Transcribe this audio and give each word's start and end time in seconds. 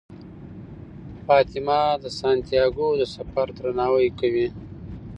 فاطمه 1.25 1.79
د 2.03 2.05
سانتیاګو 2.19 2.87
د 2.99 3.03
سفر 3.15 3.47
درناوی 3.57 4.07
کوي. 4.19 4.47